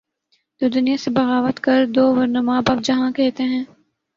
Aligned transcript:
تو 0.61 0.67
دنیا 0.69 0.97
سے 0.97 1.09
بغاوت 1.11 1.59
کر 1.59 1.85
دوورنہ 1.95 2.41
ماں 2.41 2.61
باپ 2.61 2.83
جہاں 2.83 3.11
کہتے 3.11 3.43
ہیں۔ 3.43 3.63